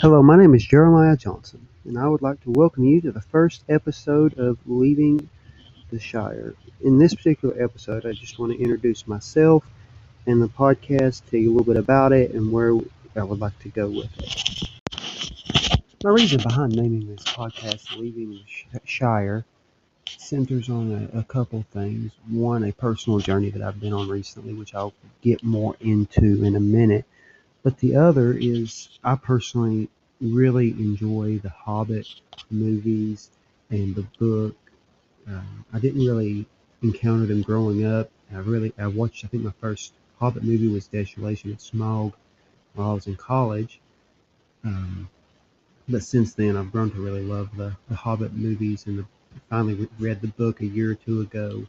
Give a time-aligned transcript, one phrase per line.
[0.00, 3.20] Hello, my name is Jeremiah Johnson, and I would like to welcome you to the
[3.20, 5.28] first episode of Leaving
[5.90, 6.54] the Shire.
[6.80, 9.62] In this particular episode, I just want to introduce myself
[10.26, 12.72] and the podcast, tell you a little bit about it, and where
[13.14, 14.70] I would like to go with it.
[16.02, 18.30] My reason behind naming this podcast Leaving
[18.72, 19.44] the Shire
[20.16, 22.12] centers on a, a couple things.
[22.26, 26.56] One, a personal journey that I've been on recently, which I'll get more into in
[26.56, 27.04] a minute.
[27.62, 29.88] But the other is I personally
[30.20, 32.06] really enjoy the Hobbit
[32.50, 33.30] movies
[33.70, 34.56] and the book.
[35.26, 36.46] Um, I didn't really
[36.82, 38.10] encounter them growing up.
[38.32, 42.12] I really I watched I think my first Hobbit movie was Desolation of Smaug
[42.74, 43.80] while I was in college.
[44.64, 45.08] Um,
[45.88, 49.06] but since then, I've grown to really love the, the Hobbit movies, and the,
[49.48, 51.66] finally read the book a year or two ago.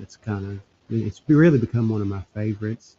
[0.00, 0.60] It's kind of
[0.90, 2.96] it's really become one of my favorites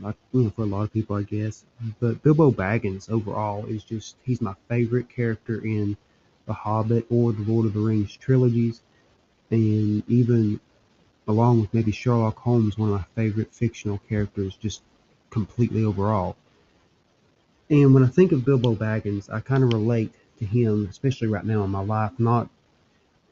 [0.00, 1.64] you know for a lot of people I guess.
[2.00, 5.96] But Bilbo Baggins overall is just he's my favorite character in
[6.46, 8.82] The Hobbit or the Lord of the Rings trilogies,
[9.50, 10.60] and even
[11.28, 14.82] along with maybe Sherlock Holmes, one of my favorite fictional characters, just
[15.30, 16.36] completely overall.
[17.68, 21.44] And when I think of Bilbo Baggins, I kind of relate to him, especially right
[21.44, 22.12] now in my life.
[22.18, 22.48] Not,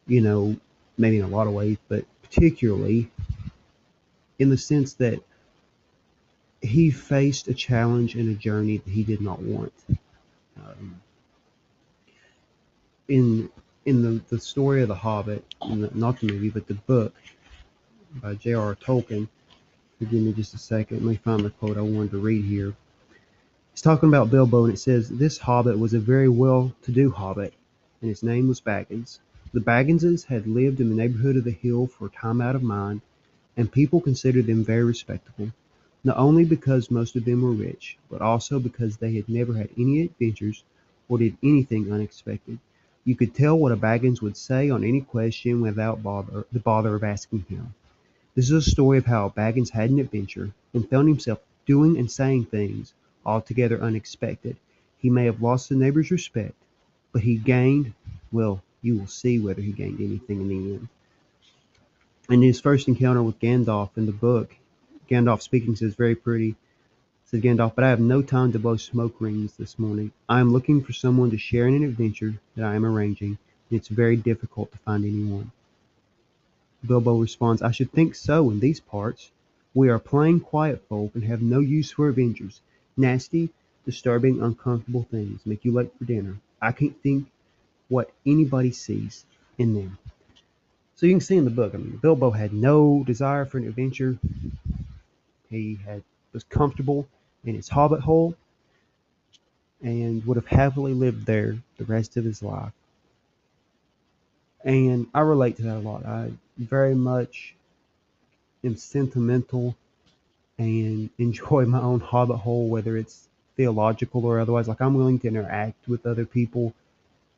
[0.08, 0.56] you know,
[0.98, 3.10] maybe in a lot of ways, but particularly
[4.38, 5.20] in the sense that
[6.64, 9.72] he faced a challenge and a journey that he did not want.
[10.56, 11.00] Um,
[13.06, 13.50] in
[13.84, 17.14] in the, the story of the Hobbit, not the movie, but the book
[18.14, 18.74] by J.R.R.
[18.76, 19.28] Tolkien.
[20.00, 20.98] Give me just a second.
[20.98, 22.74] Let me find the quote I wanted to read here.
[23.72, 27.10] He's talking about Bilbo, and it says, This hobbit was a very well to do
[27.10, 27.52] hobbit,
[28.00, 29.18] and his name was Baggins.
[29.52, 32.62] The Bagginses had lived in the neighborhood of the hill for a time out of
[32.62, 33.02] mind,
[33.56, 35.52] and people considered them very respectable
[36.04, 39.70] not only because most of them were rich, but also because they had never had
[39.78, 40.62] any adventures
[41.08, 42.58] or did anything unexpected.
[43.04, 46.94] You could tell what a Baggins would say on any question without bother, the bother
[46.94, 47.74] of asking him.
[48.34, 52.10] This is a story of how Baggins had an adventure and found himself doing and
[52.10, 52.92] saying things
[53.24, 54.56] altogether unexpected.
[54.98, 56.54] He may have lost the neighbor's respect,
[57.12, 57.92] but he gained,
[58.32, 60.88] well, you will see whether he gained anything in the end.
[62.28, 64.56] In his first encounter with Gandalf in the book,
[65.10, 66.56] Gandalf speaking says, very pretty.
[67.26, 70.12] Said Gandalf, but I have no time to blow smoke rings this morning.
[70.28, 73.38] I am looking for someone to share in an adventure that I am arranging,
[73.70, 75.50] and it's very difficult to find anyone.
[76.86, 79.30] Bilbo responds, I should think so in these parts.
[79.74, 82.60] We are plain quiet folk and have no use for adventures.
[82.96, 83.50] Nasty,
[83.84, 86.36] disturbing, uncomfortable things make you late for dinner.
[86.60, 87.26] I can't think
[87.88, 89.24] what anybody sees
[89.58, 89.98] in them.
[90.96, 93.66] So you can see in the book, I mean, Bilbo had no desire for an
[93.66, 94.18] adventure.
[95.50, 97.06] He had was comfortable
[97.44, 98.34] in his hobbit hole
[99.82, 102.72] and would have happily lived there the rest of his life.
[104.64, 106.06] And I relate to that a lot.
[106.06, 107.54] I very much
[108.64, 109.76] am sentimental
[110.58, 114.68] and enjoy my own hobbit hole, whether it's theological or otherwise.
[114.68, 116.74] Like I'm willing to interact with other people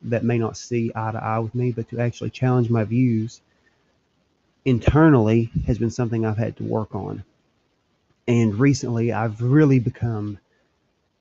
[0.03, 3.41] that may not see eye to eye with me, but to actually challenge my views
[4.63, 7.23] internally has been something I've had to work on.
[8.27, 10.37] And recently, I've really become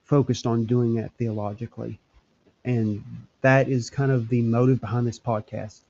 [0.05, 1.99] focused on doing that theologically.
[2.65, 3.05] And
[3.43, 5.81] that is kind of the motive behind this podcast.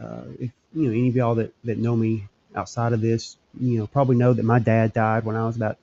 [0.00, 3.78] Uh, if you know any of y'all that, that know me outside of this, you
[3.78, 5.78] know, probably know that my dad died when I was about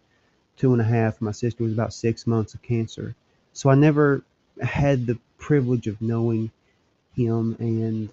[0.57, 1.22] two and a half.
[1.22, 3.16] My sister was about six months of cancer.
[3.53, 4.23] So I never
[4.62, 6.51] had the privilege of knowing
[7.16, 7.56] him.
[7.59, 8.09] And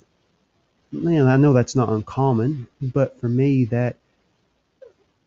[0.93, 3.97] man, I know that's not uncommon, but for me, that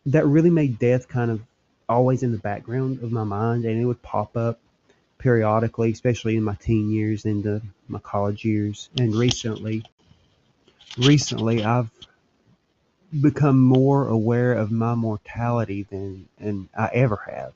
[0.06, 1.40] that really made death kind of
[1.88, 4.58] always in the background of my mind and it would pop up
[5.18, 8.88] periodically, especially in my teen years into my college years.
[8.98, 9.84] And recently,
[10.98, 11.90] recently I've
[13.20, 17.52] become more aware of my mortality than and I ever have.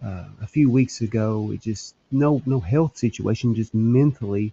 [0.00, 4.52] Uh, a few weeks ago, it just no no health situation, just mentally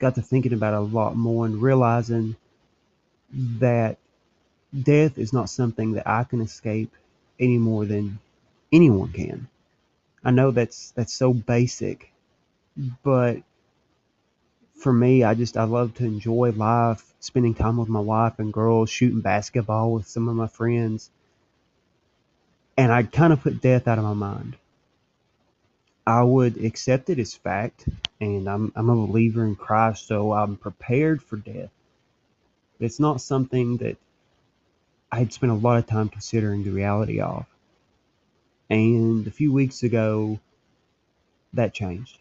[0.00, 2.34] got to thinking about a lot more and realizing
[3.32, 3.98] that
[4.78, 6.92] death is not something that I can escape
[7.38, 8.18] any more than
[8.72, 9.48] anyone can.
[10.24, 12.12] I know that's that's so basic,
[13.02, 13.42] but
[14.76, 18.52] for me, I just I love to enjoy life, spending time with my wife and
[18.52, 21.10] girls, shooting basketball with some of my friends.
[22.76, 24.56] And I kind of put death out of my mind.
[26.06, 27.88] I would accept it as fact,
[28.20, 31.70] and I'm I'm a believer in Christ, so I'm prepared for death.
[32.80, 33.96] It's not something that
[35.12, 37.44] I had spent a lot of time considering the reality of.
[38.70, 40.40] And a few weeks ago,
[41.52, 42.18] that changed.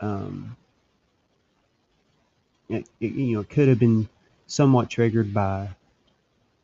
[0.00, 0.56] Um,
[2.70, 4.08] it, it, you know, it could have been
[4.46, 5.68] somewhat triggered by,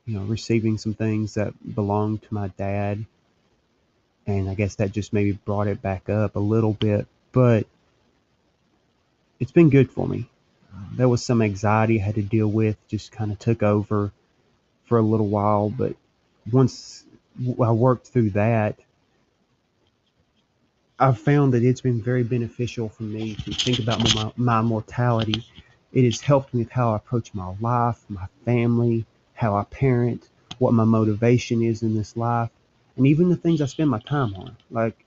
[0.06, 3.04] you know, receiving some things that belonged to my dad.
[4.26, 7.06] And I guess that just maybe brought it back up a little bit.
[7.32, 7.66] But
[9.38, 10.26] it's been good for me.
[10.94, 14.10] There was some anxiety I had to deal with, just kind of took over
[14.90, 15.70] for a little while.
[15.70, 15.94] But
[16.52, 17.04] once
[17.38, 18.76] I worked through that,
[20.98, 25.44] I've found that it's been very beneficial for me to think about my, my mortality.
[25.92, 30.28] It has helped me with how I approach my life, my family, how I parent,
[30.58, 32.50] what my motivation is in this life,
[32.96, 34.56] and even the things I spend my time on.
[34.70, 35.04] Like,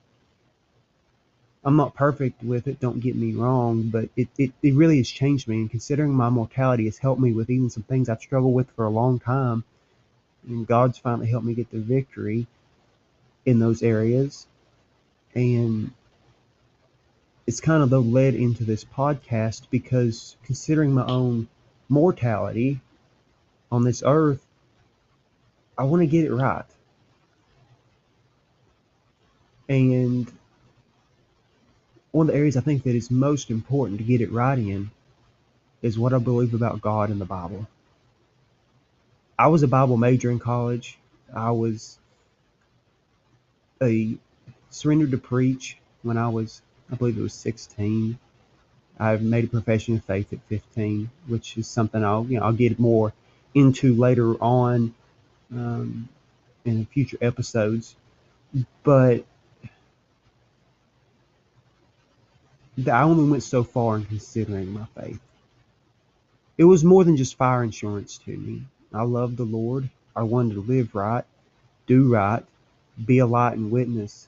[1.66, 5.10] I'm not perfect with it, don't get me wrong, but it, it, it really has
[5.10, 5.58] changed me.
[5.58, 8.86] And considering my mortality has helped me with even some things I've struggled with for
[8.86, 9.66] a long time.
[10.48, 12.48] And God's finally helped me get the victory
[13.46, 14.48] in those areas
[15.36, 15.92] and
[17.46, 21.48] it's kind of though led into this podcast because considering my own
[21.90, 22.80] mortality
[23.72, 24.46] on this earth,
[25.78, 26.66] I want to get it right.
[29.68, 30.32] And
[32.12, 34.92] one of the areas I think that is most important to get it right in
[35.82, 37.68] is what I believe about God and the Bible.
[39.44, 40.98] I was a Bible major in college.
[41.36, 42.00] I was
[43.82, 44.16] a
[44.70, 48.18] surrendered to preach when I was, I believe it was 16.
[48.98, 52.54] I made a profession of faith at 15, which is something I'll, you know, I'll
[52.54, 53.12] get more
[53.54, 54.96] into later on
[55.52, 56.08] um,
[56.64, 57.98] in future episodes.
[58.84, 59.26] But
[62.90, 65.20] I only went so far in considering my faith.
[66.58, 68.64] It was more than just fire insurance to me.
[68.94, 69.90] I loved the Lord.
[70.16, 71.24] I wanted to live right,
[71.88, 72.44] do right,
[73.04, 74.28] be a light and witness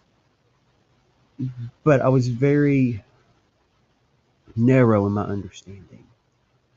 [1.84, 3.04] but I was very
[4.56, 6.06] narrow in my understanding.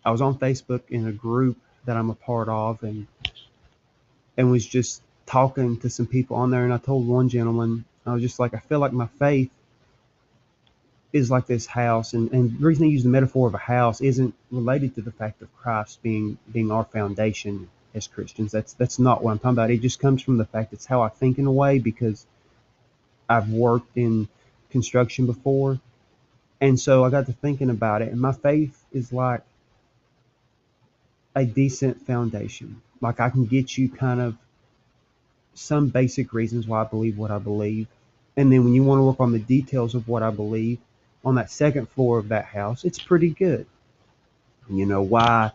[0.05, 3.07] I was on Facebook in a group that I'm a part of and
[4.37, 8.15] and was just talking to some people on there and I told one gentleman, I
[8.15, 9.51] was just like, I feel like my faith
[11.13, 14.01] is like this house and, and the reason I use the metaphor of a house
[14.01, 18.53] isn't related to the fact of Christ being being our foundation as Christians.
[18.53, 19.71] That's that's not what I'm talking about.
[19.71, 22.27] It just comes from the fact it's how I think in a way because
[23.29, 24.29] I've worked in
[24.71, 25.81] construction before.
[26.61, 29.43] And so I got to thinking about it, and my faith is like
[31.35, 32.83] a decent foundation.
[33.01, 34.37] Like I can get you kind of
[35.55, 37.87] some basic reasons why I believe what I believe.
[38.37, 40.79] And then when you want to work on the details of what I believe
[41.25, 43.67] on that second floor of that house, it's pretty good.
[44.71, 45.53] You know, why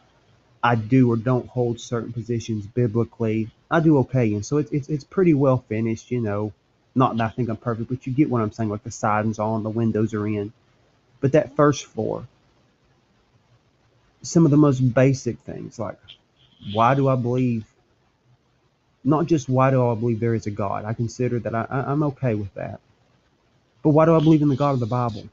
[0.63, 4.33] I do or don't hold certain positions biblically, I do okay.
[4.33, 6.53] And so it's, it's, it's pretty well finished, you know.
[6.95, 8.69] Not that I think I'm perfect, but you get what I'm saying.
[8.69, 10.53] Like the siding's on, the windows are in.
[11.21, 12.27] But that first floor,
[14.21, 15.97] some of the most basic things, like
[16.73, 17.65] why do I believe?
[19.03, 20.85] Not just why do I believe there is a God.
[20.85, 22.79] I consider that I, I'm okay with that.
[23.83, 25.27] But why do I believe in the God of the Bible?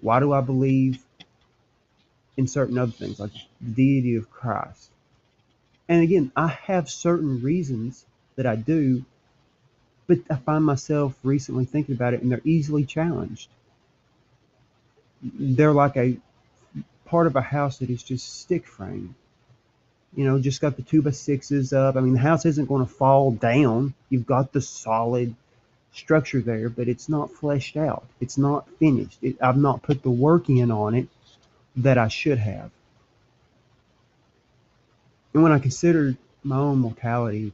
[0.00, 1.02] Why do I believe
[2.38, 4.88] in certain other things, like the deity of Christ?
[5.88, 8.06] And again, I have certain reasons
[8.36, 9.04] that I do,
[10.06, 13.50] but I find myself recently thinking about it, and they're easily challenged.
[15.22, 16.16] They're like a
[17.06, 19.16] part of a house that is just stick frame.
[20.14, 21.96] You know, just got the two by sixes up.
[21.96, 23.94] I mean, the house isn't going to fall down.
[24.08, 25.34] You've got the solid
[25.92, 28.04] structure there, but it's not fleshed out.
[28.20, 29.18] It's not finished.
[29.22, 31.08] It, I've not put the work in on it
[31.76, 32.70] that I should have.
[35.34, 37.52] And when I considered my own mortality,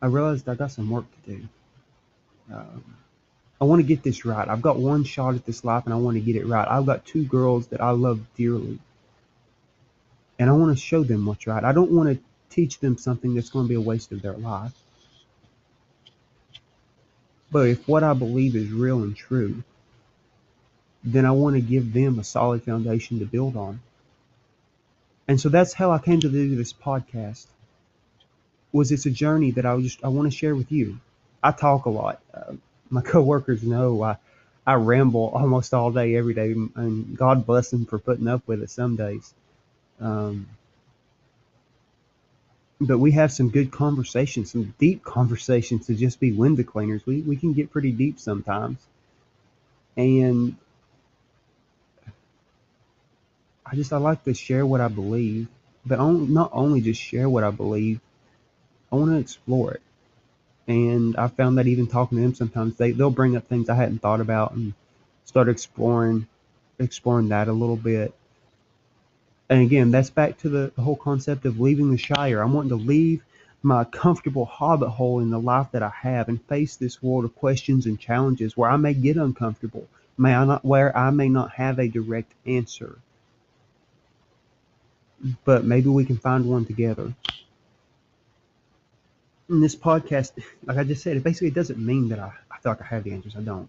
[0.00, 1.48] I realized I got some work to do.
[2.52, 2.96] Um,
[3.60, 4.48] I want to get this right.
[4.48, 6.66] I've got one shot at this life and I want to get it right.
[6.68, 8.78] I've got two girls that I love dearly.
[10.38, 11.64] And I want to show them what's right.
[11.64, 14.34] I don't want to teach them something that's going to be a waste of their
[14.34, 14.72] life.
[17.50, 19.62] But if what I believe is real and true,
[21.04, 23.80] then I want to give them a solid foundation to build on.
[25.28, 27.46] And so that's how I came to do this podcast
[28.72, 30.98] was it's a journey that I just I want to share with you.
[31.42, 32.20] I talk a lot.
[32.32, 32.54] Uh,
[32.90, 34.16] my coworkers know I
[34.66, 38.62] I ramble almost all day every day, and God bless them for putting up with
[38.62, 39.32] it some days.
[40.00, 40.48] Um,
[42.80, 47.06] but we have some good conversations, some deep conversations to just be window cleaners.
[47.06, 48.78] We we can get pretty deep sometimes,
[49.96, 50.56] and
[53.68, 55.48] I just I like to share what I believe,
[55.84, 58.00] but on, not only just share what I believe,
[58.92, 59.82] I want to explore it.
[60.68, 63.74] And I found that even talking to them sometimes they, they'll bring up things I
[63.74, 64.72] hadn't thought about and
[65.24, 66.28] start exploring
[66.78, 68.14] exploring that a little bit.
[69.48, 72.42] And again, that's back to the, the whole concept of leaving the Shire.
[72.42, 73.24] I'm wanting to leave
[73.62, 77.34] my comfortable hobbit hole in the life that I have and face this world of
[77.34, 81.50] questions and challenges where I may get uncomfortable, may I not where I may not
[81.52, 82.98] have a direct answer.
[85.44, 87.14] But maybe we can find one together.
[89.48, 90.32] In this podcast,
[90.64, 93.04] like I just said, it basically doesn't mean that I, I feel like I have
[93.04, 93.36] the answers.
[93.36, 93.68] I don't.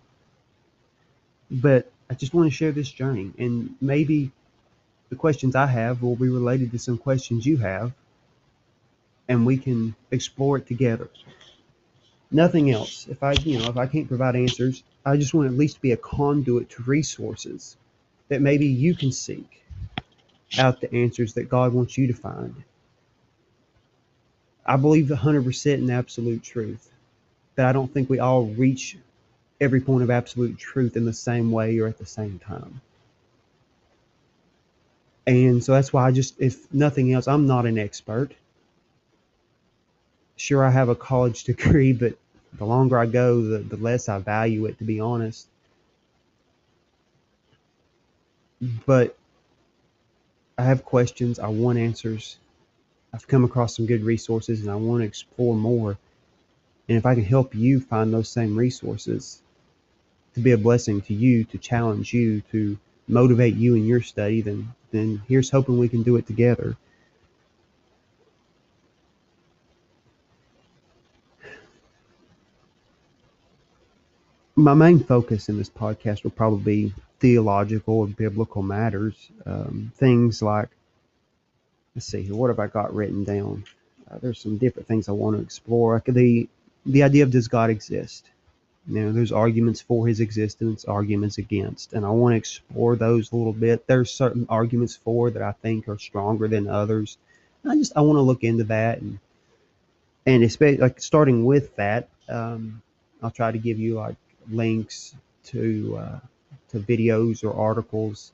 [1.49, 4.31] But I just want to share this journey and maybe
[5.09, 7.93] the questions I have will be related to some questions you have
[9.27, 11.09] and we can explore it together.
[12.31, 13.07] Nothing else.
[13.09, 15.91] If I, you know, if I can't provide answers, I just want at least be
[15.91, 17.77] a conduit to resources
[18.27, 19.63] that maybe you can seek
[20.57, 22.63] out the answers that God wants you to find.
[24.65, 26.89] I believe 100% in absolute truth,
[27.55, 28.97] but I don't think we all reach
[29.59, 32.81] every point of absolute truth in the same way or at the same time.
[35.25, 38.33] And so that's why I just, if nothing else, I'm not an expert
[40.37, 42.13] sure I have a college degree, but
[42.53, 45.47] the longer I go, the, the less I value it, to be honest.
[48.85, 49.15] But
[50.57, 51.37] I have questions.
[51.37, 52.37] I want answers.
[53.13, 55.97] I've come across some good resources and I want to explore more.
[56.89, 59.41] And if I can help you find those same resources
[60.33, 64.41] to be a blessing to you, to challenge you, to motivate you in your study,
[64.41, 66.77] then then here's hoping we can do it together.
[74.57, 79.29] My main focus in this podcast will probably be theological and biblical matters.
[79.45, 80.69] Um, things like,
[81.95, 83.65] let's see here, what have I got written down?
[84.09, 86.01] Uh, there's some different things I want to explore.
[86.05, 86.49] The
[86.87, 88.25] the idea of does God exist?
[88.87, 93.31] You know, there's arguments for his existence, arguments against, and I want to explore those
[93.31, 93.85] a little bit.
[93.85, 97.17] There's certain arguments for that I think are stronger than others.
[97.61, 99.19] And I just I want to look into that and
[100.25, 102.81] and especially like starting with that, um,
[103.21, 104.15] I'll try to give you like
[104.49, 106.19] links to uh,
[106.69, 108.31] to videos or articles,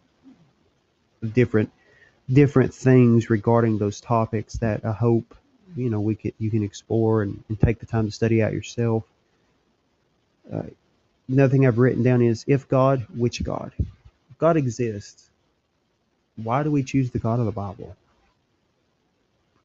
[1.34, 1.72] different
[2.32, 5.36] different things regarding those topics that I hope
[5.76, 8.54] you know we could you can explore and, and take the time to study out
[8.54, 9.04] yourself.
[10.52, 10.64] Uh,
[11.28, 13.72] another thing I've written down is if God, which God?
[13.80, 15.30] If God exists.
[16.36, 17.96] Why do we choose the God of the Bible?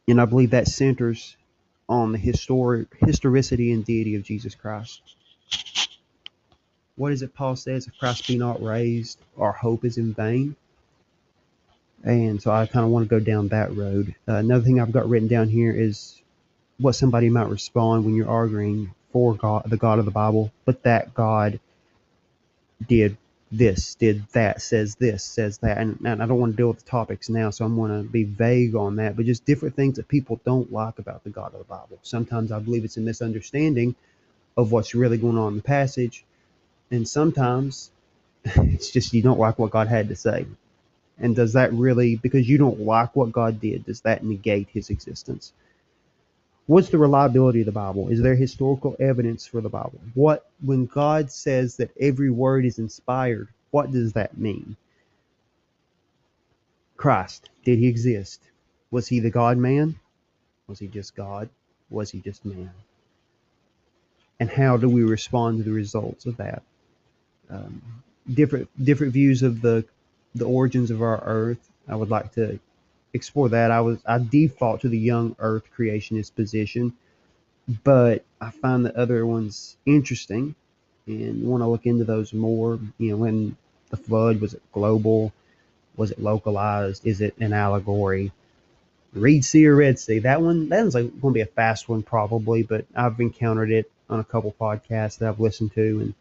[0.07, 1.35] And I believe that centers
[1.89, 5.01] on the historic historicity and deity of Jesus Christ
[6.99, 7.87] what is it Paul says?
[7.87, 10.57] If Christ be not raised, our hope is in vain.
[12.03, 14.15] And so I kind of want to go down that road.
[14.27, 16.21] Uh, another thing I've got written down here is
[16.79, 20.83] what somebody might respond when you're arguing for God, the God of the Bible, but
[20.83, 21.61] that God
[22.87, 23.17] did
[23.51, 25.79] this, did that, says this, says that.
[25.79, 28.09] And, and I don't want to deal with the topics now, so I'm going to
[28.09, 31.55] be vague on that, but just different things that people don't like about the God
[31.55, 31.99] of the Bible.
[32.03, 33.95] Sometimes I believe it's a misunderstanding
[34.57, 36.25] of what's really going on in the passage
[36.91, 37.91] and sometimes
[38.45, 40.47] it's just you don't like what God had to say.
[41.19, 44.91] And does that really, because you don't like what God did, does that negate his
[44.91, 45.53] existence?
[46.67, 48.09] What's the reliability of the Bible?
[48.09, 50.01] Is there historical evidence for the Bible?
[50.15, 54.77] What, when God says that every word is inspired, what does that mean?
[56.97, 58.43] Christ, did he exist?
[58.91, 59.99] Was he the God man?
[60.67, 61.49] Was he just God?
[61.91, 62.71] Was he just man?
[64.41, 66.63] And how do we respond to the results of that?
[67.51, 67.83] Um,
[68.33, 69.85] different different views of the
[70.35, 71.71] the origins of our Earth.
[71.89, 72.59] I would like to
[73.13, 73.71] explore that.
[73.71, 76.93] I was I default to the young Earth creationist position,
[77.85, 80.55] but I find the other ones interesting
[81.07, 82.79] and want to look into those more.
[82.99, 83.57] You know, when
[83.91, 85.33] the flood was it global?
[85.97, 87.07] Was it localized?
[87.07, 88.31] Is it an allegory?
[89.15, 90.21] Reed Sea or Red Sea?
[90.21, 93.71] That one that one's like going to be a fast one probably, but I've encountered
[93.71, 96.15] it on a couple podcasts that I've listened to and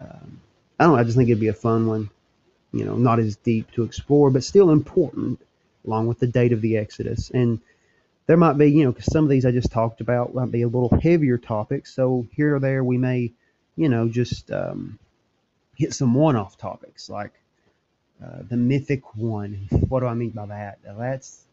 [0.00, 0.40] um,
[0.78, 0.98] I don't know.
[0.98, 2.10] I just think it'd be a fun one.
[2.72, 5.40] You know, not as deep to explore, but still important,
[5.86, 7.30] along with the date of the Exodus.
[7.30, 7.60] And
[8.26, 10.62] there might be, you know, because some of these I just talked about might be
[10.62, 11.94] a little heavier topics.
[11.94, 13.32] So here or there, we may,
[13.76, 14.98] you know, just um,
[15.76, 17.32] hit some one-off topics like
[18.22, 19.68] uh, the mythic one.
[19.88, 20.78] What do I mean by that?
[20.84, 21.44] That's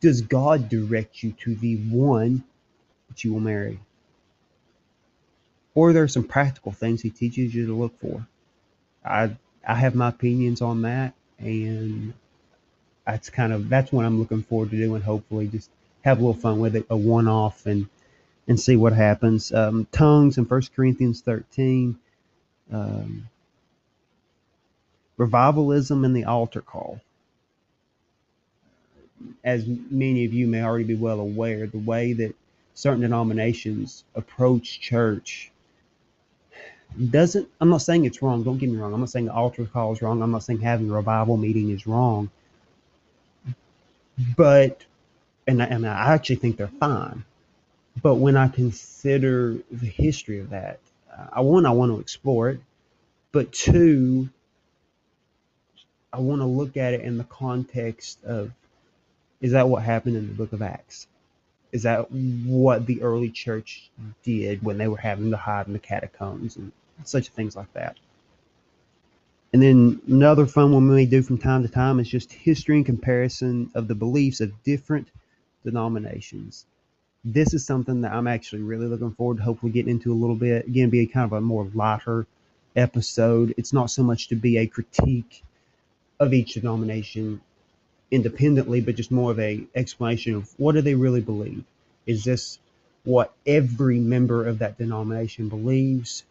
[0.00, 2.42] does God direct you to the one
[3.08, 3.80] that you will marry?
[5.80, 8.26] Or there are some practical things he teaches you to look for.
[9.02, 9.34] I
[9.66, 12.12] I have my opinions on that, and
[13.06, 15.00] that's kind of that's what I'm looking forward to doing.
[15.00, 15.70] Hopefully, just
[16.02, 17.88] have a little fun with it, a one-off, and
[18.46, 19.54] and see what happens.
[19.54, 21.98] Um, tongues in 1 Corinthians 13.
[22.70, 23.28] Um,
[25.16, 27.00] revivalism and the altar call.
[29.42, 32.34] As many of you may already be well aware, the way that
[32.74, 35.50] certain denominations approach church
[37.10, 38.92] doesn't i'm not saying it's wrong don't get me wrong.
[38.92, 40.22] I'm not saying the altar call is wrong.
[40.22, 42.30] I'm not saying having a revival meeting is wrong.
[44.36, 44.84] But
[45.46, 47.24] and I, and I actually think they're fine.
[48.02, 50.80] But when i consider the history of that
[51.12, 52.60] uh, i one i want to explore it.
[53.32, 54.28] But two
[56.12, 58.52] i want to look at it in the context of
[59.40, 61.06] is that what happened in the book of acts?
[61.72, 63.90] Is that what the early church
[64.22, 66.72] did when they were having to hide in the catacombs and
[67.04, 67.96] such things like that.
[69.52, 72.86] And then another fun one we do from time to time is just history and
[72.86, 75.08] comparison of the beliefs of different
[75.64, 76.66] denominations.
[77.24, 80.36] This is something that I'm actually really looking forward to hopefully getting into a little
[80.36, 80.66] bit.
[80.66, 82.26] Again, be kind of a more lighter
[82.76, 83.54] episode.
[83.56, 85.42] It's not so much to be a critique
[86.18, 87.40] of each denomination
[88.10, 91.64] independently, but just more of a explanation of what do they really believe?
[92.06, 92.58] Is this
[93.04, 96.24] what every member of that denomination believes?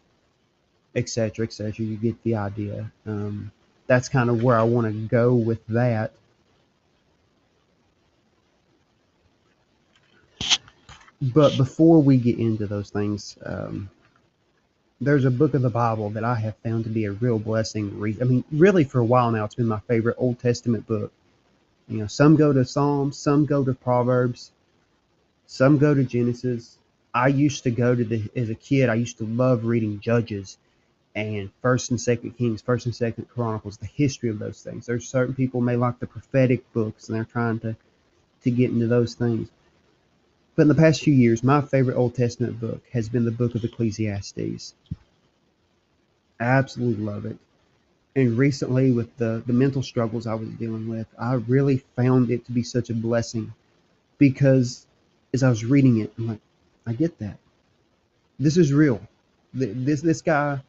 [0.94, 1.84] Etc., etc.
[1.84, 2.90] You get the idea.
[3.06, 3.52] Um,
[3.86, 6.12] that's kind of where I want to go with that.
[11.22, 13.90] But before we get into those things, um,
[15.00, 17.90] there's a book of the Bible that I have found to be a real blessing.
[18.20, 21.12] I mean, really, for a while now, it's been my favorite Old Testament book.
[21.88, 24.52] You know, some go to Psalms, some go to Proverbs,
[25.46, 26.78] some go to Genesis.
[27.12, 28.88] I used to go to the as a kid.
[28.88, 30.56] I used to love reading Judges
[31.20, 34.86] and First and Second Kings, First and Second Chronicles, the history of those things.
[34.86, 37.76] There's certain people may like the prophetic books, and they're trying to
[38.42, 39.50] to get into those things.
[40.56, 43.54] But in the past few years, my favorite Old Testament book has been the book
[43.54, 44.74] of Ecclesiastes.
[46.40, 47.36] I absolutely love it.
[48.16, 52.44] And recently, with the, the mental struggles I was dealing with, I really found it
[52.46, 53.52] to be such a blessing
[54.18, 54.86] because
[55.32, 56.40] as I was reading it, I'm like,
[56.86, 57.38] I get that.
[58.38, 59.00] This is real.
[59.52, 60.60] This this guy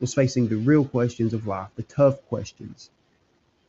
[0.00, 2.90] was facing the real questions of life, the tough questions.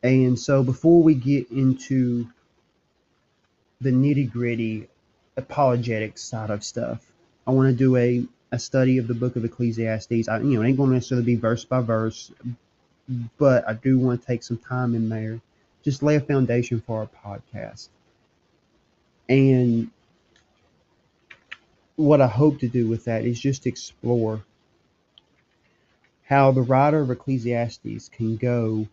[0.03, 2.27] And so before we get into
[3.81, 4.87] the nitty gritty
[5.35, 7.05] apologetic side of stuff,
[7.47, 10.27] I want to do a, a study of the book of Ecclesiastes.
[10.27, 12.31] I, you know, it ain't going to necessarily be verse by verse,
[13.37, 15.41] but I do want to take some time in there,
[15.83, 17.89] just lay a foundation for our podcast.
[19.27, 19.89] And
[21.95, 24.43] what I hope to do with that is just explore
[26.29, 28.87] how the writer of Ecclesiastes can go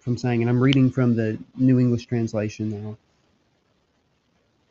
[0.00, 2.98] from saying, and I'm reading from the New English translation now.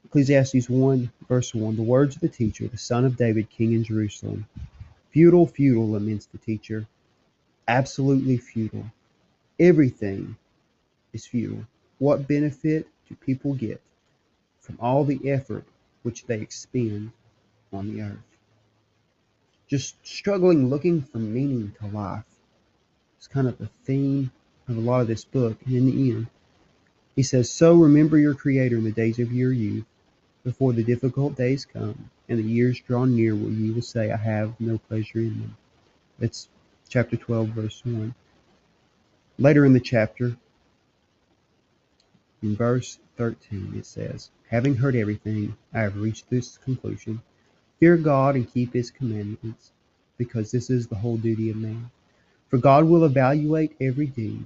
[0.06, 3.84] Ecclesiastes 1, verse 1 The words of the teacher, the son of David, king in
[3.84, 4.46] Jerusalem.
[5.10, 6.86] Futile, futile, laments the teacher.
[7.68, 8.86] Absolutely futile.
[9.60, 10.36] Everything
[11.12, 11.66] is futile.
[11.98, 13.82] What benefit do people get
[14.62, 15.66] from all the effort
[16.04, 17.12] which they expend
[17.72, 18.33] on the earth?
[19.67, 22.26] Just struggling looking for meaning to life.
[23.17, 24.32] It's kind of the theme
[24.67, 25.58] of a lot of this book.
[25.65, 26.28] And in the end,
[27.15, 29.86] he says, So remember your Creator in the days of your youth,
[30.43, 34.17] before the difficult days come, and the years draw near where you will say, I
[34.17, 35.58] have no pleasure in them.
[36.19, 36.49] That's
[36.89, 38.13] chapter 12, verse 1.
[39.38, 40.36] Later in the chapter,
[42.41, 47.21] in verse 13, it says, Having heard everything, I have reached this conclusion
[47.80, 49.72] Fear God and keep his commandments,
[50.18, 51.90] because this is the whole duty of man.
[52.50, 54.46] For God will evaluate every deed,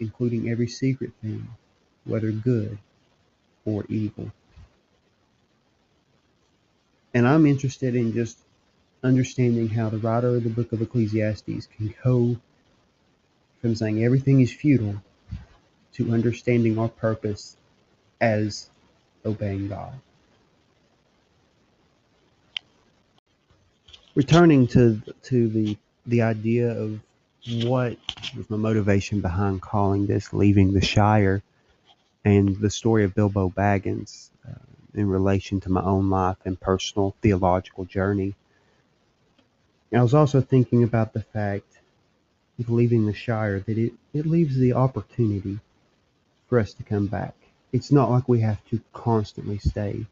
[0.00, 1.48] including every secret thing,
[2.04, 2.78] whether good
[3.64, 4.32] or evil.
[7.14, 8.36] And I'm interested in just
[9.02, 12.36] understanding how the writer of the book of Ecclesiastes can go
[13.60, 14.96] from saying everything is futile
[15.92, 17.56] to understanding our purpose
[18.20, 18.68] as
[19.24, 19.94] obeying God.
[24.14, 27.00] Returning to to the the idea of
[27.64, 27.96] what
[28.36, 31.42] was my motivation behind calling this leaving the Shire
[32.24, 34.54] and the story of Bilbo Baggins uh,
[34.94, 38.34] in relation to my own life and personal theological journey.
[39.90, 41.66] And I was also thinking about the fact
[42.58, 45.58] of leaving the Shire that it, it leaves the opportunity
[46.48, 47.34] for us to come back.
[47.72, 50.06] It's not like we have to constantly stay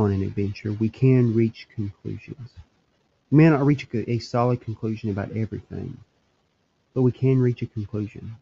[0.00, 2.50] on an adventure, we can reach conclusions.
[3.30, 5.98] We may not reach a, a solid conclusion about everything,
[6.94, 8.36] but we can reach a conclusion.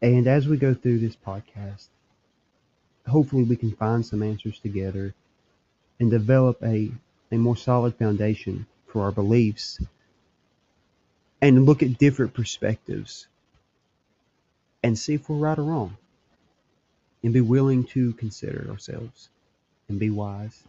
[0.00, 1.88] And as we go through this podcast,
[3.06, 5.14] hopefully we can find some answers together
[6.00, 6.90] and develop a,
[7.30, 9.80] a more solid foundation for our beliefs
[11.42, 13.26] and look at different perspectives
[14.82, 15.96] and see if we're right or wrong
[17.22, 19.28] and be willing to consider ourselves
[19.88, 20.62] and be wise.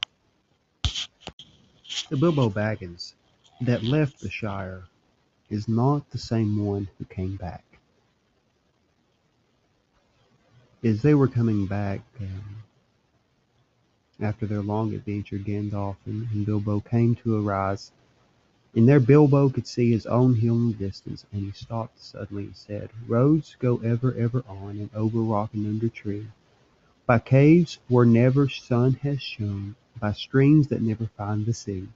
[2.09, 3.13] The Bilbo Baggins
[3.61, 4.83] that left the Shire
[5.49, 7.63] is not the same one who came back.
[10.83, 12.63] As they were coming back um,
[14.21, 17.91] after their long adventure, Gandalf and, and Bilbo came to a rise
[18.75, 22.45] and there Bilbo could see his own hill in the distance, and he stopped suddenly
[22.45, 26.27] and said, Roads go ever, ever on, and over rock and under tree,
[27.09, 31.87] by caves where never sun has shone, by streams that never find the sea,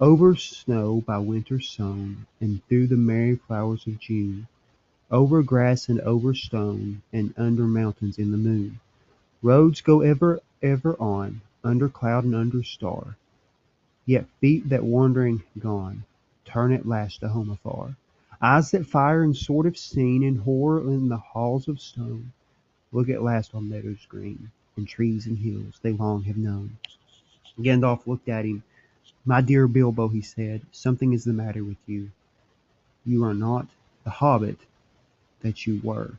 [0.00, 4.48] over snow by winter sown, and through the merry flowers of June,
[5.12, 8.80] over grass and over stone, and under mountains in the moon.
[9.42, 13.16] Roads go ever, ever on, under cloud and under star.
[14.06, 16.02] Yet feet that wandering gone,
[16.44, 17.94] turn at last to home afar.
[18.42, 22.32] Eyes that fire and sword have seen, and horror in the halls of stone,
[22.92, 26.76] look at last on meadows green, and trees and hills they long have known.
[27.58, 28.62] Gandalf looked at him.
[29.24, 32.10] My dear Bilbo, he said, something is the matter with you.
[33.04, 33.66] You are not
[34.04, 34.58] the hobbit
[35.40, 36.16] that you were.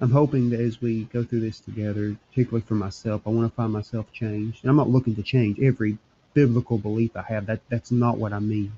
[0.00, 3.54] I'm hoping that as we go through this together, particularly for myself, I want to
[3.54, 4.62] find myself changed.
[4.62, 5.98] And I'm not looking to change every
[6.32, 7.46] biblical belief I have.
[7.46, 8.72] That that's not what I mean.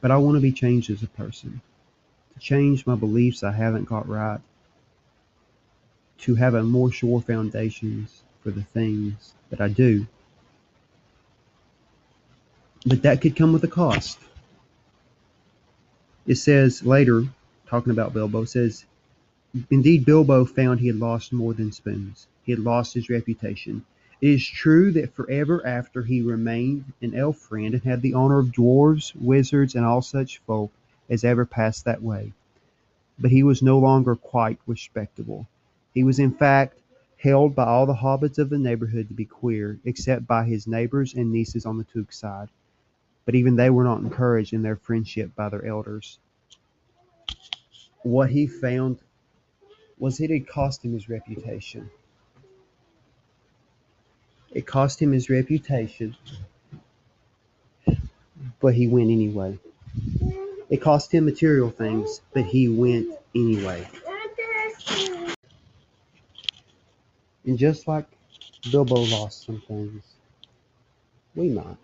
[0.00, 1.60] But I want to be changed as a person.
[2.38, 4.40] Change my beliefs I haven't got right.
[6.18, 10.06] To have a more sure foundations for the things that I do.
[12.84, 14.18] But that could come with a cost.
[16.26, 17.24] It says later,
[17.66, 18.84] talking about Bilbo, says
[19.70, 22.26] Indeed Bilbo found he had lost more than spoons.
[22.44, 23.84] He had lost his reputation.
[24.20, 28.38] It is true that forever after he remained an elf friend and had the honor
[28.38, 30.70] of dwarfs, wizards, and all such folk
[31.08, 32.32] as ever passed that way.
[33.18, 35.46] But he was no longer quite respectable.
[35.94, 36.78] He was in fact
[37.18, 41.14] held by all the hobbits of the neighborhood to be queer, except by his neighbors
[41.14, 42.48] and nieces on the Took side.
[43.24, 46.18] But even they were not encouraged in their friendship by their elders.
[48.02, 48.98] What he found
[49.98, 51.90] was it had cost him his reputation.
[54.52, 56.16] It cost him his reputation,
[58.60, 59.58] but he went anyway.
[60.68, 63.86] It cost him material things, but he went anyway.
[67.44, 68.06] And just like
[68.70, 70.02] Bilbo lost some things,
[71.36, 71.76] we might.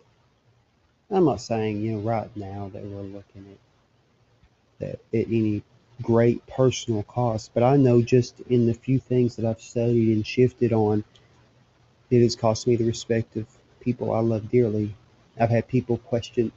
[1.11, 3.59] I'm not saying, you know, right now that we're looking at
[4.81, 5.63] that at any
[6.01, 10.27] great personal cost, but I know just in the few things that I've studied and
[10.27, 11.05] shifted on,
[12.11, 13.47] it has cost me the respect of
[13.81, 14.95] people I love dearly.
[15.39, 16.51] I've had people question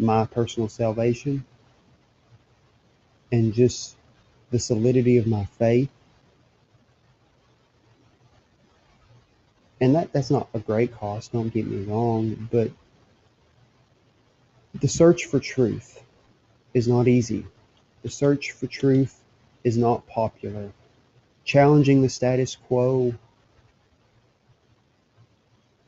[0.00, 1.44] my personal salvation
[3.32, 3.96] and just
[4.50, 5.90] the solidity of my faith.
[9.80, 12.70] And that, that's not a great cost, don't get me wrong, but
[14.74, 16.02] the search for truth
[16.74, 17.46] is not easy.
[18.02, 19.20] The search for truth
[19.64, 20.72] is not popular.
[21.44, 23.14] Challenging the status quo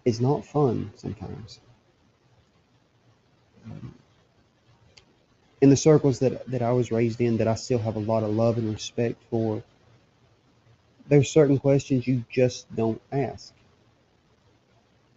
[0.04, 1.60] is not fun sometimes.
[5.62, 8.24] In the circles that, that I was raised in, that I still have a lot
[8.24, 9.62] of love and respect for,
[11.08, 13.54] there's certain questions you just don't ask.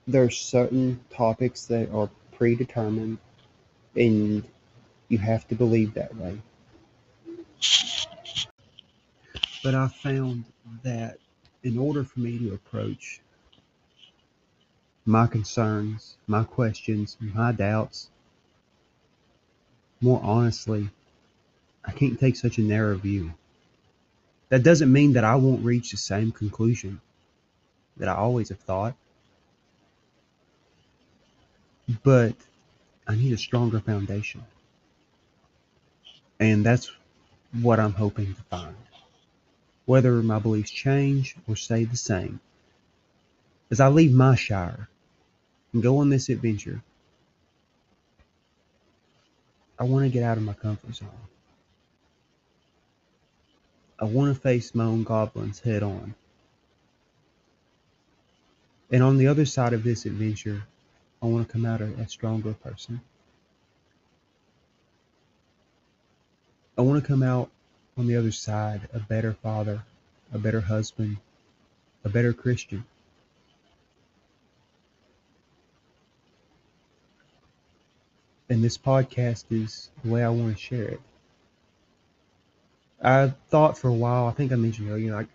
[0.08, 3.17] There's certain topics that are predetermined,
[3.95, 4.43] and
[5.10, 6.39] you have to believe that way.
[9.63, 10.45] But I found
[10.84, 11.17] that
[11.63, 13.19] in order for me to approach
[15.05, 18.12] my concerns, my questions, my doubts,
[20.05, 20.87] more honestly,
[21.83, 23.33] I can't take such a narrow view.
[24.49, 27.01] That doesn't mean that I won't reach the same conclusion
[27.97, 28.95] that I always have thought.
[32.03, 32.35] But
[33.07, 34.43] I need a stronger foundation.
[36.39, 36.91] And that's
[37.51, 38.75] what I'm hoping to find
[39.85, 42.39] whether my beliefs change or stay the same.
[43.71, 44.87] As I leave my shire
[45.73, 46.81] and go on this adventure,
[49.77, 51.09] I want to get out of my comfort zone.
[53.99, 56.15] I want to face my own goblins head on.
[58.91, 60.63] And on the other side of this adventure,
[61.21, 63.01] I want to come out a, a stronger person.
[66.77, 67.49] I want to come out
[67.97, 69.83] on the other side a better father,
[70.33, 71.17] a better husband,
[72.03, 72.85] a better Christian.
[78.49, 81.01] And this podcast is the way I want to share it.
[83.03, 85.27] I thought for a while, I think I mentioned earlier, you know, I,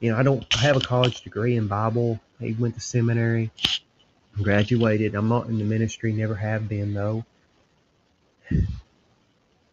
[0.00, 2.20] you know, I don't have a college degree in Bible.
[2.40, 3.50] I went to seminary,
[4.40, 5.14] graduated.
[5.14, 7.24] I'm not in the ministry, never have been though.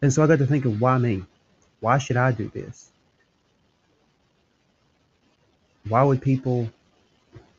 [0.00, 1.24] And so I got to think of why me?
[1.80, 2.90] Why should I do this?
[5.88, 6.70] Why would people,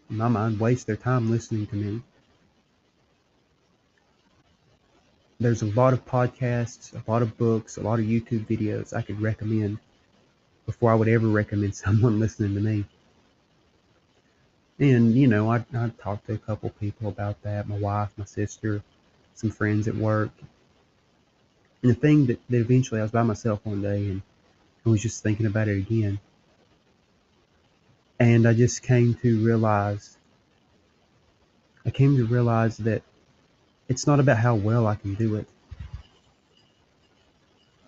[0.10, 2.02] in my mind, waste their time listening to me?
[5.40, 9.02] There's a lot of podcasts, a lot of books, a lot of YouTube videos I
[9.02, 9.80] could recommend
[10.66, 12.86] before I would ever recommend someone listening to me.
[14.80, 18.26] And, you know, I, I talked to a couple people about that my wife, my
[18.26, 18.84] sister,
[19.34, 20.32] some friends at work.
[21.82, 24.22] And the thing that, that eventually I was by myself one day and
[24.86, 26.20] I was just thinking about it again.
[28.20, 30.18] And I just came to realize,
[31.86, 33.04] I came to realize that
[33.88, 35.48] it's not about how well I can do it.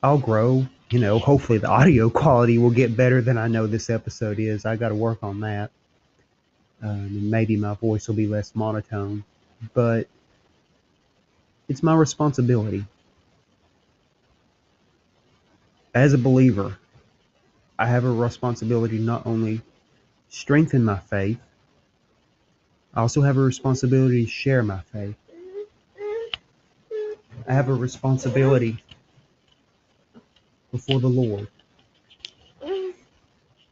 [0.03, 3.89] I'll grow, you know, hopefully the audio quality will get better than I know this
[3.89, 4.65] episode is.
[4.65, 5.71] I got to work on that.
[6.81, 9.23] Um, maybe my voice will be less monotone,
[9.73, 10.07] but
[11.67, 12.85] it's my responsibility.
[15.95, 16.77] As a believer,
[17.79, 19.61] I have a responsibility not only
[20.29, 21.39] strengthen my faith,
[22.93, 25.15] I also have a responsibility to share my faith.
[27.47, 28.83] I have a responsibility
[30.71, 31.47] before the Lord.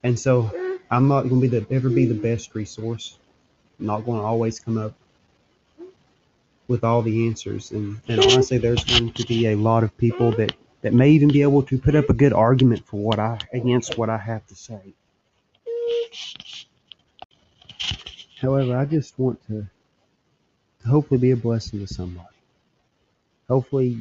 [0.04, 0.52] And so
[0.92, 3.18] I'm not going to be the ever be the best resource.
[3.80, 4.94] I'm not going to always come up
[6.68, 7.72] with all the answers.
[7.72, 11.30] And, and honestly, there's going to be a lot of people that, that may even
[11.30, 14.46] be able to put up a good argument for what I against what I have
[14.48, 14.94] to say.
[18.40, 19.68] However, I just want to,
[20.82, 22.33] to hopefully be a blessing to somebody.
[23.50, 24.00] Hopefully,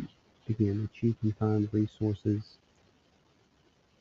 [0.48, 2.42] again, that you can find resources.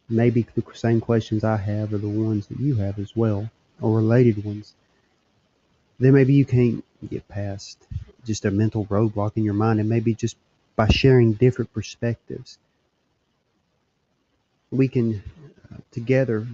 [0.10, 3.50] Maybe the same questions I have are the ones that you have as well,
[3.80, 4.74] or related ones.
[6.00, 7.78] Then maybe you can't get past
[8.26, 10.36] just a mental roadblock in your mind, and maybe just
[10.76, 12.58] by sharing different perspectives,
[14.72, 15.22] we can
[15.72, 16.48] uh, together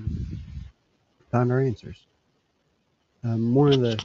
[1.32, 1.98] find our answers.
[3.24, 4.04] Um, one of the,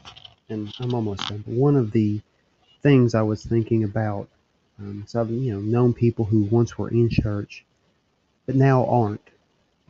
[0.48, 2.20] and I'm almost done, one of the
[2.82, 4.28] things I was thinking about,
[4.82, 7.64] um, so I've you know known people who once were in church,
[8.46, 9.20] but now aren't.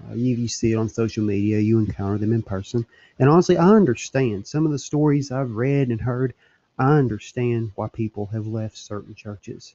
[0.05, 2.85] Uh, you, you see it on social media, you encounter them in person,
[3.19, 6.35] and honestly, I understand some of the stories I've read and heard.
[6.79, 9.75] I understand why people have left certain churches,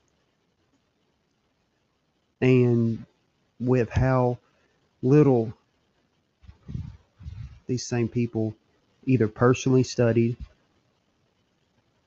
[2.40, 3.06] and
[3.60, 4.38] with how
[5.02, 5.54] little
[7.66, 8.54] these same people
[9.06, 10.38] either personally studied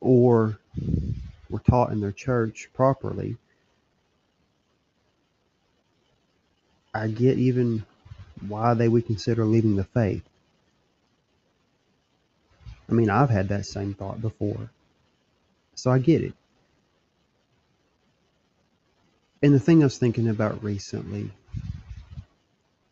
[0.00, 0.58] or
[1.50, 3.36] were taught in their church properly,
[6.94, 7.84] I get even
[8.46, 10.22] why they would consider leaving the faith.
[12.88, 14.70] I mean, I've had that same thought before.
[15.74, 16.34] So I get it.
[19.42, 21.30] And the thing I was thinking about recently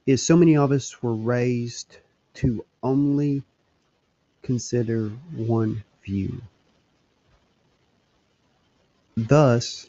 [0.06, 1.98] is so many of us were raised
[2.34, 3.42] to only
[4.42, 6.40] consider one view.
[9.26, 9.88] Thus,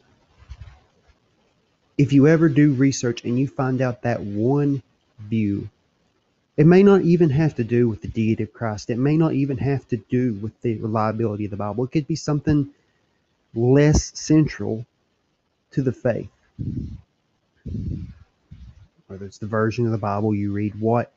[2.00, 4.82] if you ever do research and you find out that one
[5.20, 5.70] view,
[6.58, 8.90] it may not even have to do with the deity of Christ.
[8.90, 11.84] It may not even have to do with the reliability of the Bible.
[11.84, 12.70] It could be something
[13.54, 14.88] less central
[15.72, 16.32] to the faith.
[19.08, 21.12] Whether it's the version of the Bible you read, what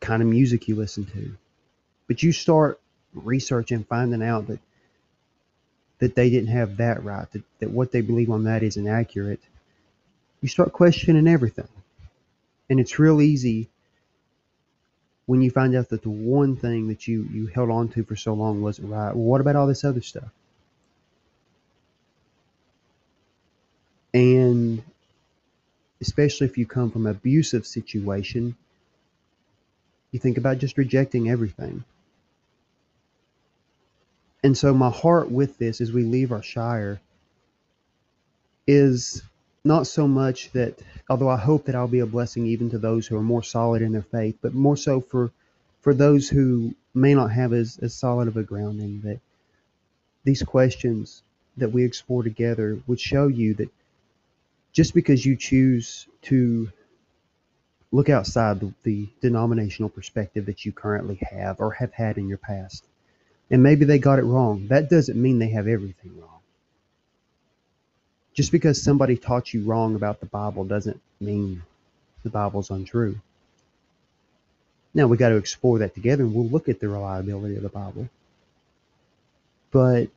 [0.00, 1.34] kind of music you listen to.
[2.08, 2.78] But you start
[3.14, 4.60] researching, finding out that
[6.04, 9.40] that they didn't have that right, that, that what they believe on that isn't accurate.
[10.42, 11.68] You start questioning everything.
[12.68, 13.70] And it's real easy
[15.24, 18.16] when you find out that the one thing that you, you held on to for
[18.16, 19.16] so long wasn't right.
[19.16, 20.28] Well, what about all this other stuff?
[24.12, 24.82] And
[26.02, 28.56] especially if you come from an abusive situation,
[30.12, 31.82] you think about just rejecting everything.
[34.44, 37.00] And so, my heart with this as we leave our Shire
[38.66, 39.22] is
[39.64, 40.78] not so much that,
[41.08, 43.80] although I hope that I'll be a blessing even to those who are more solid
[43.80, 45.32] in their faith, but more so for
[45.80, 49.20] for those who may not have as, as solid of a grounding, that
[50.24, 51.22] these questions
[51.56, 53.70] that we explore together would show you that
[54.72, 56.70] just because you choose to
[57.92, 62.38] look outside the, the denominational perspective that you currently have or have had in your
[62.38, 62.84] past.
[63.50, 64.68] And maybe they got it wrong.
[64.68, 66.40] That doesn't mean they have everything wrong.
[68.32, 71.62] Just because somebody taught you wrong about the Bible doesn't mean
[72.22, 73.20] the Bible's untrue.
[74.92, 77.68] Now we got to explore that together and we'll look at the reliability of the
[77.68, 78.08] Bible.
[79.70, 80.08] But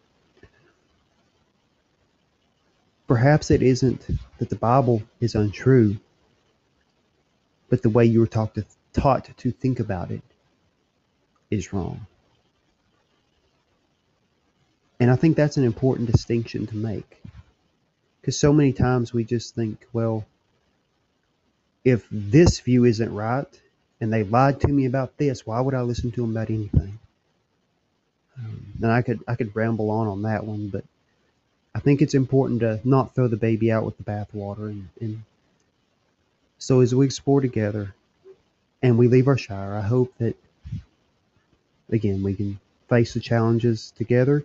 [3.07, 4.05] perhaps it isn't
[4.37, 5.97] that the Bible is untrue,
[7.69, 10.21] but the way you were taught to, taught to think about it
[11.49, 12.05] is wrong.
[14.99, 17.21] And I think that's an important distinction to make.
[18.19, 20.25] Because so many times we just think, well,
[21.85, 23.47] if this view isn't right
[24.01, 26.99] and they lied to me about this, why would I listen to them about anything?
[28.37, 30.83] Um, and I could I could ramble on on that one, but
[31.73, 34.69] I think it's important to not throw the baby out with the bathwater.
[34.69, 35.23] And, and
[36.57, 37.95] so as we explore together
[38.83, 40.35] and we leave our shire, I hope that
[41.89, 44.43] again we can face the challenges together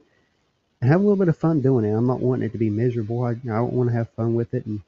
[0.82, 1.94] and have a little bit of fun doing it.
[1.94, 3.24] I'm not wanting it to be miserable.
[3.24, 4.80] I, I want to have fun with it and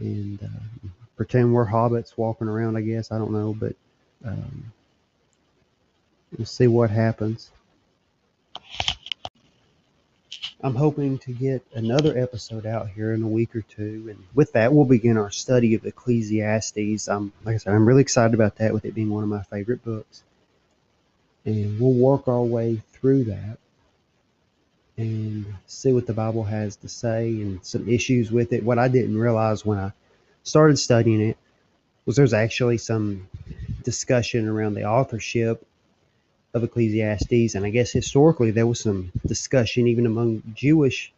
[0.00, 2.76] and uh, pretend we're hobbits walking around.
[2.76, 3.74] I guess I don't know, but
[4.24, 4.72] um,
[6.36, 7.50] we'll see what happens.
[10.60, 14.52] I'm hoping to get another episode out here in a week or two, and with
[14.52, 17.08] that, we'll begin our study of Ecclesiastes.
[17.08, 19.42] I'm, like I said, I'm really excited about that, with it being one of my
[19.42, 20.22] favorite books,
[21.44, 23.58] and we'll work our way through that
[24.96, 28.64] and see what the Bible has to say and some issues with it.
[28.64, 29.92] What I didn't realize when I
[30.42, 31.36] started studying it
[32.06, 33.28] was there's actually some
[33.82, 35.66] discussion around the authorship
[36.52, 41.12] of Ecclesiastes, and I guess historically there was some discussion even among Jewish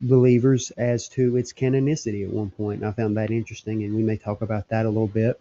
[0.00, 2.80] believers as to its canonicity at one point.
[2.80, 5.40] And I found that interesting, and we may talk about that a little bit.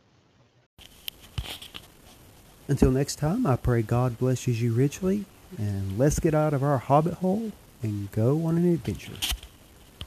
[2.67, 5.25] Until next time, I pray God blesses you richly,
[5.57, 9.13] and let's get out of our hobbit hole and go on an adventure.